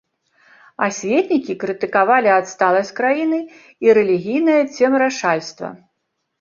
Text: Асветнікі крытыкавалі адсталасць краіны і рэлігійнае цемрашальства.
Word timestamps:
Асветнікі 0.87 1.55
крытыкавалі 1.65 2.33
адсталасць 2.39 2.91
краіны 3.01 3.39
і 3.87 3.97
рэлігійнае 4.01 4.59
цемрашальства. 4.75 5.67